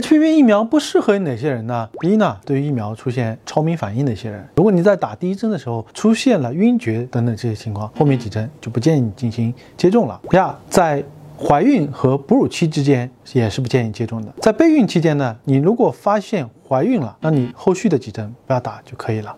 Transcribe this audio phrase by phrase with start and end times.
[0.00, 1.86] HPV 疫苗不适合哪些人呢？
[2.00, 10.18] 第一呢，对于疫苗出现超敏反应的一些人，如果你在打第一针的时候出现了晕厥等等这些情况，后面几针就不建议你进行接种了。
[10.30, 11.04] 第二，在
[11.38, 14.32] 怀孕和哺乳期之间也是不建议接种的。
[14.40, 19.36] 在备孕期间呢，你如果发现怀孕了，那你后续的几针不要打就可以了。